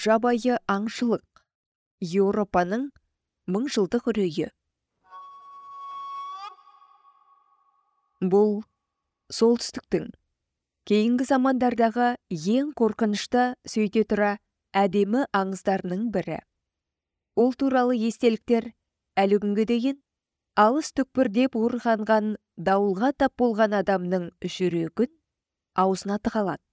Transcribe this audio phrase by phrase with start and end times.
[0.00, 1.24] жабайы аңшылық.
[2.00, 2.88] Еуропаның
[3.52, 4.48] мыңжылдық үрейі.
[8.32, 8.60] Бұл
[9.32, 10.10] солтүстіктің
[10.88, 12.08] кейінгі замандардағы
[12.56, 14.32] ең қорқынышты сөйте тұра
[14.76, 16.40] әдемі аңыздарының бірі.
[17.36, 18.72] Ол туралы естеліктер
[19.20, 20.00] әлі күнге дейін
[20.64, 22.34] алыс түкпірде буырғанған
[22.68, 25.12] дауылға тап болған адамның жүрегін
[25.84, 26.64] аузына тығалады.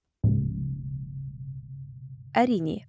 [2.38, 2.84] Әрине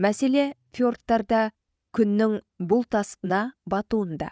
[0.00, 0.44] мәселе
[0.76, 1.50] фьордтарда
[1.96, 2.38] күннің
[2.70, 4.30] бұлт астына батуында.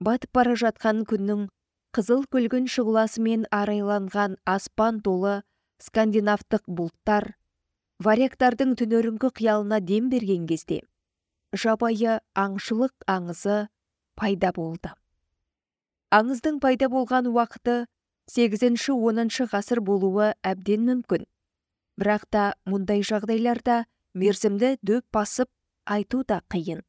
[0.00, 1.48] Батып бара жатқан күннің
[1.92, 5.42] қызыл күлгін шұғыласымен арайланған аспан толы
[5.82, 7.34] скандинавтық бұлттар
[8.06, 10.80] варяктардың түнеріңкі қиялына дем берген кезде
[11.52, 13.66] жабайы аңшылық аңызы
[14.16, 14.94] пайда болды.
[16.12, 17.86] Аңыздың пайда болған уақыты
[18.32, 21.26] 8-10 ғасыр болуы әбден мүмкін.
[22.00, 23.82] Бірақ та мұндай жағдайларда
[24.14, 25.48] мерзімді дөп басып
[25.86, 26.82] айту да қиын.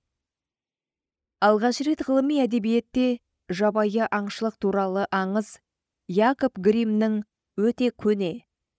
[1.43, 5.57] Алғаш рет ғылыми әдебиетте жабайы аңшылық туралы аңыз
[6.07, 7.21] якоб гримнің
[7.59, 8.33] өте көне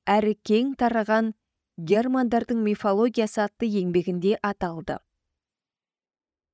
[0.08, 1.32] әрі кең тараған
[1.76, 4.98] германдардың мифологиясы атты еңбегінде аталды.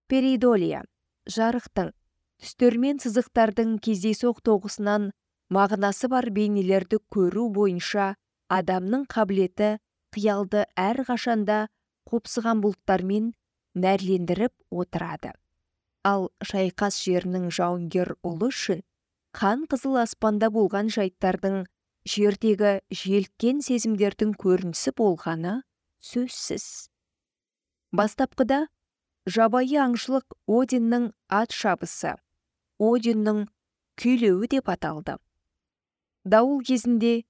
[0.09, 0.85] Перидолия
[1.27, 1.93] жарықтың
[2.41, 5.11] түстер мен сызықтардың кездейсоқ тоғысынан
[5.55, 8.15] мағынасы бар бейнелерді көру бойынша
[8.51, 9.77] адамның қабілеті
[10.15, 11.67] қиялды әрқашанда
[12.11, 13.33] қопсыған бұлттармен
[13.79, 15.33] нәрлендіріп отырады.
[16.05, 18.83] Ал шайқас жерінің жауынгер ұлы үшін
[19.37, 21.65] қан қызыл аспанда болған жайттардың
[22.09, 25.61] жердегі желкен сезімдердің көрінісі болғаны
[26.01, 26.89] сөзсіз.
[27.93, 28.65] Бастапқыда
[29.29, 32.15] жабайы аңшылық одиннің ат шабысы
[32.81, 33.45] одиннің
[34.01, 35.19] күйлеуі деп аталды.
[36.25, 37.25] Дауыл кезінде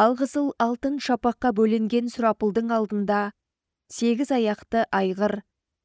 [0.00, 3.20] алғызыл алтын шапаққа бөленген сұрапылдың алдында
[3.88, 5.40] сегіз аяқты айғыр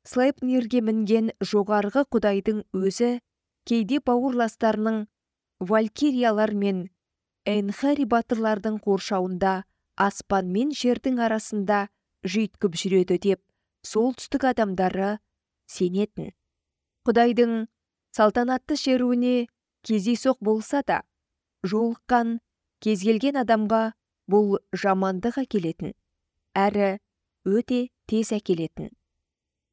[0.08, 3.12] слейпнирге мінген жоғарғы құдайдың өзі
[3.70, 5.06] кейде бауырластарының
[5.72, 6.84] валькириялар мен
[7.48, 9.54] энхари батырлардың қоршауында
[10.08, 11.88] аспан мен жердің арасында
[12.36, 13.42] жүйткіп жүреді деп
[13.88, 15.18] солтүстік адамдары
[15.68, 16.32] сенетін.
[17.08, 17.68] Құдайдың
[18.16, 19.48] салтанатты шеруіне
[19.88, 21.02] кездейсоқ болса да
[21.68, 22.40] жолыққан
[22.84, 23.84] кез келген адамға
[24.32, 25.96] бұл жамандық әкелетін.
[26.56, 27.00] Әрі
[27.46, 28.92] өте тез әкелетін.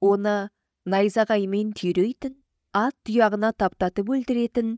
[0.00, 0.50] Оны
[0.88, 2.36] найзағаймен түйрейтін
[2.76, 4.76] ат тұяғына таптатып өлтіретін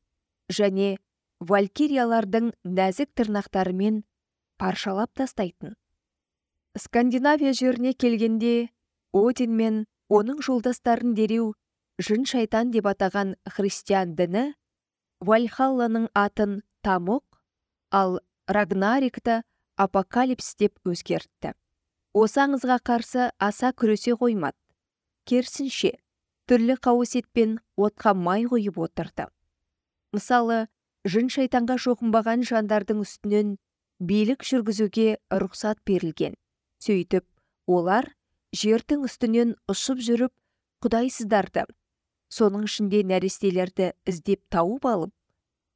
[0.52, 0.96] және
[1.40, 4.02] валькириялардың нәзік тырнақтарымен
[4.58, 5.74] паршалап тастайтын.
[6.78, 8.70] Скандинавия жеріне келгенде
[9.12, 11.52] один мен оның жолдастарын дереу
[12.00, 14.44] жын шайтан деп атаған христиан діні
[15.20, 17.24] вальхалланың атын тамұқ
[17.92, 19.42] ал рагнарикті
[19.76, 21.52] апокалипс деп өзгертті.
[22.12, 24.56] Осы аңызға қарсы аса күресе қоймады.
[25.28, 25.92] Керісінше
[26.50, 29.28] түрлі қауесетпен отқа май қойып отырды.
[30.12, 30.66] Мысалы
[31.08, 33.56] жын шайтанға шоқынбаған жандардың үстінен
[34.00, 36.34] билік жүргізуге рұқсат берілген.
[36.82, 37.24] Сөйтіп
[37.66, 38.10] олар
[38.52, 40.32] жердің үстінен ұшып жүріп
[40.84, 41.64] құдайсыздарды
[42.32, 45.12] соның ішінде нәрестелерді іздеп тауып алып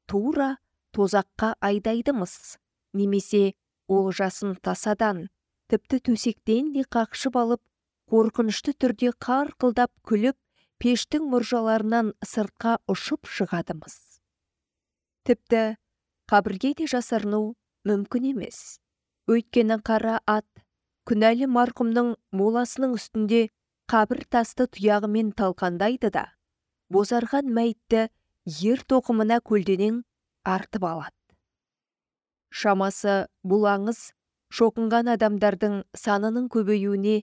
[0.09, 0.57] тура
[0.95, 2.57] тозаққа айдайды-мыс
[2.97, 3.53] немесе
[3.87, 5.27] олжасын тасадан
[5.71, 7.61] тіпті төсектен де қақшып алып
[8.11, 10.37] қорқынышты түрде қарқылдап күліп
[10.83, 13.95] пештің мұржаларынан сыртқа ұшып шығадымыз.
[15.27, 15.63] Тіпті
[16.31, 17.41] қабірге де жасырыну
[17.87, 18.79] мүмкін емес.
[19.27, 20.47] Өйткені қара ат
[21.09, 23.47] күнәлі марқұмның моласының үстінде
[23.91, 26.25] қабір тасты тұяғымен талқандайды да
[26.91, 28.07] бозарған мәйітті
[28.71, 30.01] ер тоқымына көлденең
[30.47, 31.15] артып алады.
[32.51, 34.11] Шамасы бұл аңыз
[34.53, 37.21] шоқынған адамдардың санының көбеюіне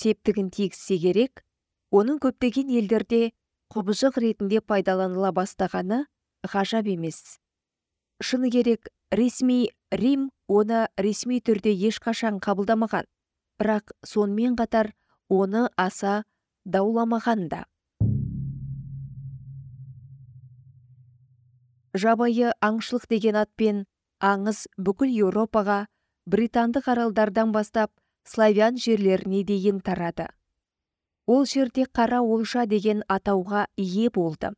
[0.00, 1.42] септігін тигізсе керек
[1.92, 3.32] оның көптеген елдерде
[3.72, 6.04] құбыжық ретінде пайдаланыла бастағаны
[6.46, 7.38] ғажап емес.
[8.22, 13.08] Шыны керек ресми рим оны ресми түрде ешқашан қабылдамаған
[13.60, 14.92] бірақ сонымен қатар
[15.28, 16.22] оны аса
[16.64, 17.64] дауламаған да.
[21.96, 23.84] Жабайы аңшылық деген атпен
[24.20, 25.86] аңыз бүкіл еуропаға
[26.26, 27.92] британдық аралдардан бастап
[28.26, 30.26] славян жерлеріне дейін тарады.
[31.26, 34.50] Ол жерде қара олжа деген атауға ие болды.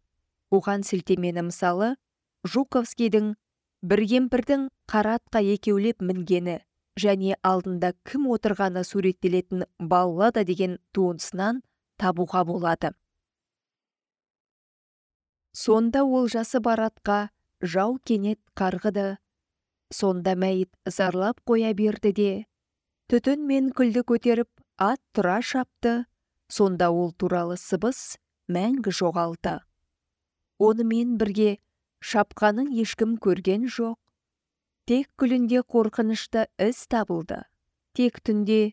[0.50, 1.94] Оған сілтемені мысалы
[2.48, 3.34] жуковскийдің
[3.84, 6.58] бір кемпірдің қара атқа екеулеп мінгені
[6.96, 11.60] және алдында кім отырғаны суреттелетін баллада деген туындысынан
[12.00, 12.94] табуға болады.
[15.52, 17.28] Сонда олжасы бар атқа
[17.60, 19.18] жау кенет қарғыды
[19.94, 22.32] сонда мәйіт зарлап қоя берді де
[23.12, 24.48] түтін мен күлді көтеріп
[24.78, 26.04] ат тұра шапты.
[26.48, 28.16] Сонда ол туралы сыбыс
[28.48, 29.58] мәңгі жоғалды
[30.58, 31.58] онымен бірге
[32.00, 33.98] шапқанын ешкім көрген жоқ.
[34.88, 37.42] Тек күлінде қорқынышты із табылды.
[37.92, 38.72] Тек түнде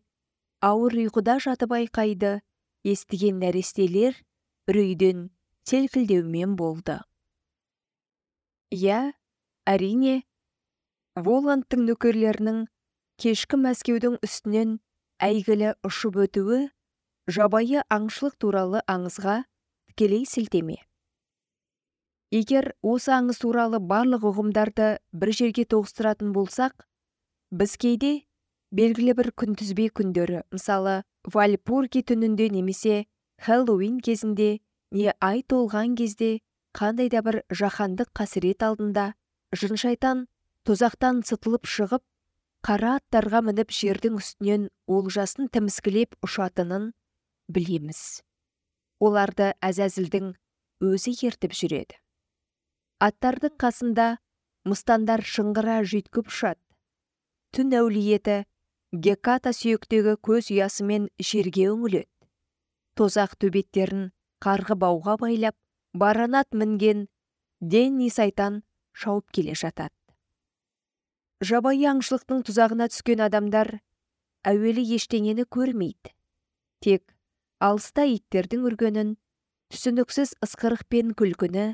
[0.63, 2.39] ауыр ұйқыда жатып айқайды.
[2.85, 4.15] Естіген нәрестелер
[4.69, 5.29] үрейден
[5.65, 6.99] селкілдеумен болды
[8.73, 8.99] иә
[9.65, 10.15] әрине
[11.15, 12.65] воландтың нөкерлерінің
[13.21, 14.79] кешкі мәскеудің үстінен
[15.23, 16.65] әйгілі ұшып өтуі
[17.31, 19.37] жабайы аңшылық туралы аңызға
[19.87, 20.75] тікелей сілтеме.
[22.35, 26.83] Егер осы аңыз туралы барлық ұғымдарды бір жерге тоғыстыратын болсақ
[27.55, 28.11] біз кейде
[28.75, 33.05] белгілі бір күнтізбе күндері мысалы вальпурги түнінде немесе
[33.45, 34.59] хэллоуин кезінде
[34.91, 36.41] не ай толған кезде
[36.75, 39.13] қандай да бір жаһандық қасірет алдында
[39.55, 40.25] жын шайтан
[40.65, 42.03] тозақтан сытылып шығып
[42.65, 46.87] қара аттарға мініп жердің үстінен олжасын тіміскілеп ұшатынын
[47.53, 48.01] білеміз.
[48.97, 50.31] Оларды әзәзілдің
[50.89, 51.99] өзі ертіп жүреді.
[53.05, 54.07] Аттардың қасында
[54.65, 56.61] мұстандар шыңғыра жүйткіп ұшады.
[57.53, 58.41] Түн әулиеті
[58.91, 62.09] геката сүйектегі көз ұясымен жерге үңіледі.
[62.97, 64.09] Тозақ төбеттерін
[64.41, 65.55] қарғы бауға байлап
[65.93, 67.05] баранат мінген
[67.61, 68.63] денни сайтан
[68.95, 69.94] шауып келе жатады.
[71.45, 73.71] Жабайы аңшылықтың тұзағына түскен адамдар
[74.49, 76.13] әуелі ештеңені көрмейді.
[76.81, 77.15] Тек
[77.63, 79.15] алыста иттердің үргенін
[79.73, 81.67] түсініксіз ысқырық пен күлкіні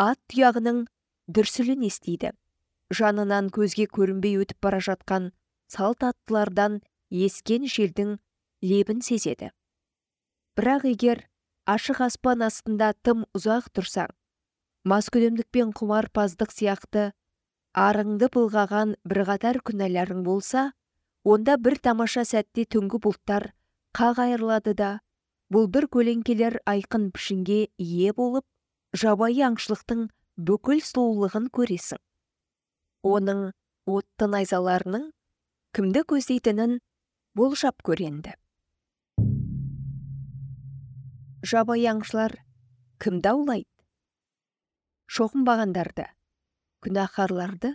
[0.00, 0.84] ат тұяғының
[1.28, 2.32] дүрсілін естиді.
[2.94, 5.30] Жанынан көзге көрінбей өтіп бара жатқан
[5.70, 8.18] салт аттылардан ескен желдің
[8.62, 9.50] лебін сезеді.
[10.58, 11.24] Бірақ егер
[11.66, 14.12] ашық аспан астында тым ұзақ тұрсаң
[14.84, 17.12] маскүнемдік пен құмарпаздық сияқты
[17.74, 20.68] арыңды былғаған бірқатар күнәларың болса
[21.26, 23.50] онда бір тамаша сәтте түнгі бұлттар
[23.98, 24.90] қақ айырылады да
[25.54, 28.46] бұлдыр көлеңкелер айқын пішінге ие болып
[29.02, 30.06] жабайы аңшылықтың
[30.38, 31.98] бүкіл сұлулығын көресің.
[33.02, 33.44] Оның
[33.90, 35.10] отты найзаларының
[35.74, 36.78] кімді көздейтінін
[37.34, 38.34] болжап көренді.
[41.44, 42.38] Жабайы аңшылар
[43.02, 43.70] кімді аулайды?
[45.10, 46.06] Шоқынбағандарды.
[46.84, 47.74] Күнәһарларды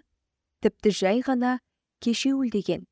[0.64, 1.58] тіпті жай ғана
[2.04, 2.86] кешеуілдеген.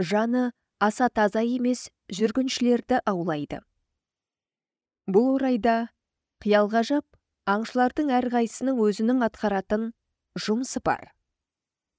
[0.00, 0.50] Жаны
[0.80, 3.60] аса таза емес жүргіншілерді аулайды.
[5.06, 5.76] Бұл орайда
[6.44, 7.04] қиял-ғажап
[7.50, 9.90] аңшылардың әрқайсысының өзінің атқаратын
[10.40, 11.12] жұмысы бар.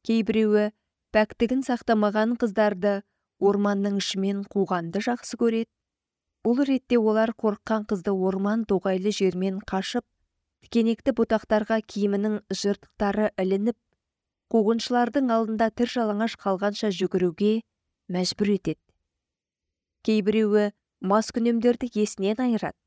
[0.05, 0.71] Кейбіреуі
[1.15, 2.99] пәктігін сақтамаған қыздарды
[3.39, 5.71] орманның ішімен қуғанды жақсы көреді.
[6.45, 10.05] Бұл ретте олар қорыққан қызды орман тоғайлы жермен қашып
[10.65, 13.77] тікенекті бұтақтарға киімінің жыртықтары ілініп
[14.53, 17.59] қуғыншылардың алдында тір жалаңаш қалғанша жүгіруге
[18.09, 18.81] мәжбүр етеді.
[20.05, 20.71] Кейбіреуі
[21.05, 22.77] маскүнемдерді есінен айырады.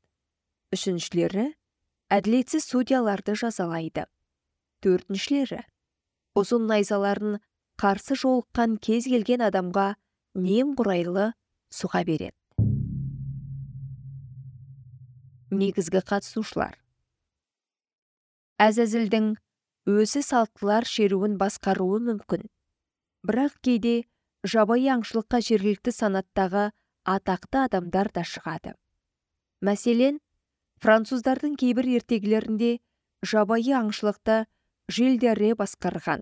[0.75, 1.45] Үшіншілері
[2.11, 4.05] әділетсіз судьяларды жазалайды.
[4.83, 5.63] Төртіншілері
[6.39, 7.39] ұзын найзаларын
[7.79, 9.93] қарсы жолыққан кез келген адамға
[10.35, 11.31] немқұрайлы
[11.71, 12.35] сұға береді.
[15.49, 16.77] Негізгі қатысушылар
[18.59, 19.31] әзәзілдің
[19.89, 22.43] өзі салттылар шеруін басқаруы мүмкін.
[23.23, 23.95] Бірақ кейде
[24.43, 26.65] жабайы аңшылыққа жергілікті санаттағы
[27.07, 28.75] атақты адамдар да шығады.
[29.63, 30.19] Мәселен
[30.83, 32.77] француздардың кейбір ертегілерінде
[33.23, 34.45] жабайы аңшылықты
[34.91, 35.19] жиль
[35.59, 36.21] басқарған.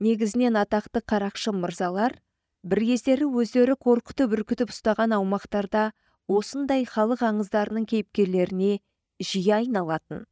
[0.00, 2.16] Негізінен атақты қарақшы мырзалар
[2.64, 5.90] бір кездері өздері қорқытып үркітіп ұстаған аумақтарда
[6.28, 8.80] осындай халық аңыздарының кейіпкерлеріне
[9.20, 10.29] жиі айналатын.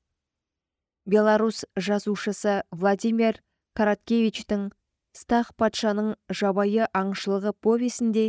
[1.09, 3.39] Беларусь жазушысы владимир
[3.79, 4.67] караткевичтің
[5.17, 6.11] стах патшаның
[6.41, 8.25] жабайы аңшылығы повесінде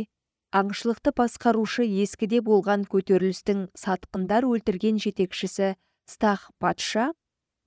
[0.56, 5.74] аңшылықты басқарушы ескіде болған көтерілістің сатқындар өлтірген жетекшісі
[6.08, 7.10] стах патша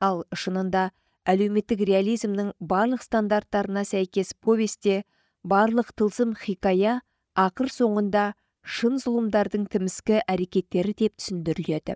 [0.01, 0.89] ал шынында
[1.29, 5.03] әлеуметтік реализмнің барлық стандарттарына сәйкес повесте
[5.45, 6.97] барлық тылсым хикая
[7.37, 8.25] ақыр соңында
[8.63, 11.95] шын зұлымдардың тіміскі әрекеттері деп түсіндіріледі.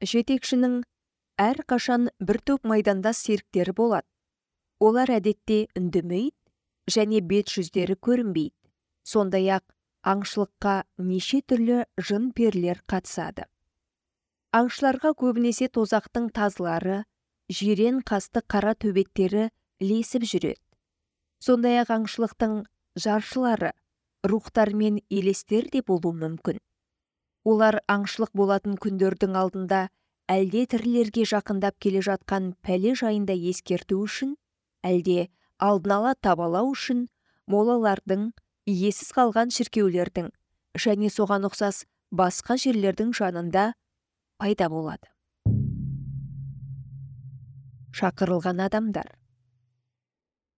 [0.00, 0.82] Жетекшінің
[1.38, 4.06] қашан бір топ майдандас серіктері болады
[4.80, 6.34] олар әдетте үндемейді
[6.90, 8.54] және бет жүздері көрінбейді.
[9.04, 9.64] Сондай ақ
[10.04, 13.46] аңшылыққа неше түрлі жын перілер қатысады.
[14.54, 17.04] Аңшыларға көбінесе тозақтың тазылары
[17.48, 19.48] жирен қасты қара төбеттері
[19.80, 20.60] ілесіп жүреді.
[21.40, 22.60] Сондай ақ аңшылықтың
[22.96, 23.72] жаршылары
[24.24, 26.60] рухтар мен елестер де болуы мүмкін.
[27.44, 29.88] Олар аңшылық болатын күндердің алдында
[30.30, 34.36] әлде тірілерге жақындап келе жатқан пәле жайында ескерту үшін
[34.90, 35.28] әлде
[35.60, 37.06] алдын ала табалау үшін
[37.52, 38.30] молалардың
[38.64, 40.30] иесіз қалған шіркеулердің
[40.80, 43.74] және соған ұқсас басқа жерлердің жанында
[44.40, 45.10] пайда болады.
[47.94, 49.12] Шақырылған адамдар.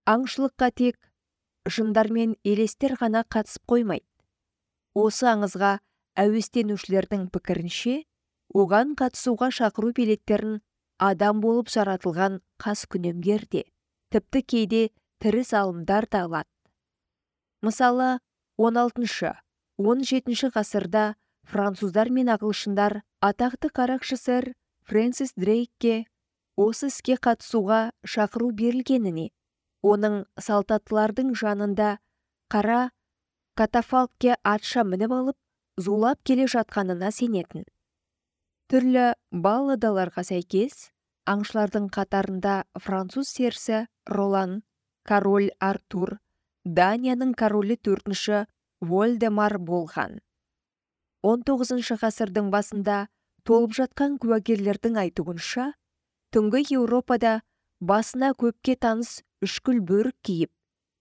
[0.06, 0.96] Аңшылыққа тек
[1.66, 4.06] жындар мен елестер ғана қатысып қоймайды.
[4.94, 5.78] Осы аңызға
[6.22, 8.04] әуестенушілердің пікірінше
[8.56, 10.60] оған қатысуға шақыру билеттерін
[10.98, 13.64] адам болып жаратылған қас күнемдер де
[14.14, 14.82] тіпті кейде
[15.20, 16.48] тірі залымдар да алады.
[17.62, 18.18] Мысалы
[18.56, 21.04] 16-17 ғасырда
[21.44, 24.52] француздар мен ағылшындар атақты қарақшы сэр
[24.88, 26.06] фрэнсис дрейкке
[26.56, 29.28] осы іске қатысуға шақыру берілгеніне
[29.84, 31.96] оның салтаттылардың жанында
[32.52, 32.80] қара
[33.60, 35.36] катафалкке атша мініп алып
[35.76, 37.64] зулап келе жатқанына сенетін.
[38.72, 39.06] Түрлі
[39.46, 40.90] балладаларға сәйкес
[41.30, 44.60] аңшылардың қатарында француз серсі ролан
[45.06, 46.16] король артур
[46.78, 48.44] данияның королі төртінші
[48.80, 50.18] вольдемар болған.
[51.22, 53.06] 19 ғасырдың басында
[53.46, 55.72] толып жатқан куәгерлердің айтуынша
[56.34, 57.40] түнгі еуропада
[57.80, 60.50] басына көпке таныс үшкіл бөрік киіп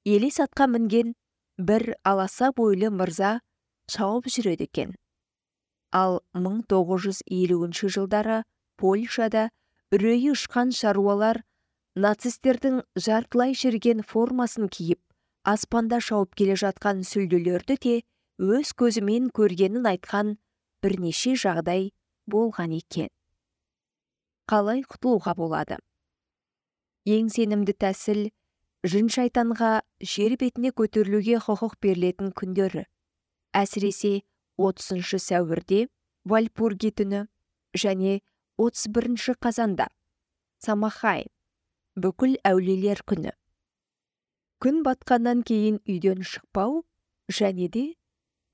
[0.05, 1.15] елес атқа мінген
[1.57, 3.39] бір аласа бойлы мырза
[3.89, 4.93] шауып жүреді екен.
[5.95, 8.41] Ал 1950 жылдары
[8.81, 9.47] польшада
[9.95, 11.41] үрейі ұшқан шаруалар
[11.95, 14.99] нацистердің жартылай шірген формасын киіп
[15.45, 17.95] аспанда шауып келе жатқан сүлділерді де
[18.41, 20.35] өз көзімен көргенін айтқан
[20.83, 21.91] бірнеше жағдай
[22.27, 23.11] болған екен.
[24.49, 25.77] Қалай құтылуға болады?
[27.05, 28.27] Ең сенімді тәсіл
[28.85, 29.71] жын шайтанға
[30.01, 32.85] жер бетіне көтерілуге құқық берілетін күндері.
[33.53, 34.25] Әсіресе
[34.57, 35.85] 30 сәуірде
[36.25, 37.25] вальпурги түні
[37.75, 38.19] және
[38.57, 39.88] 31 қазанда
[40.65, 41.25] самахай
[42.00, 43.33] бүкіл әулелер күні.
[44.63, 46.83] Күн батқаннан кейін үйден шықпау
[47.39, 47.85] және де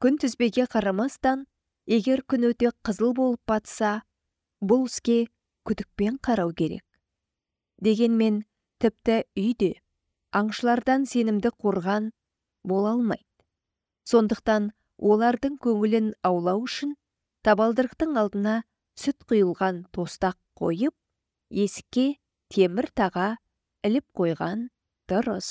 [0.02, 1.46] күн тізбеге қарамастан
[1.86, 4.02] егер күн өте қызыл болып батса
[4.62, 5.28] бұл іске
[5.70, 6.86] күдікпен қарау керек.
[7.82, 8.44] Дегенмен
[8.82, 9.74] тіпті үйде
[10.34, 12.12] аңшылардан сенімді қорған
[12.66, 13.26] бола алмайды.
[14.10, 16.94] Сондықтан олардың көңілін аулау үшін
[17.48, 18.56] табалдырықтың алдына
[19.04, 20.96] сүт құйылған тостақ қойып
[21.64, 22.08] есікке
[22.54, 23.28] темір таға
[23.88, 24.68] іліп қойған
[25.10, 25.50] дұрыс.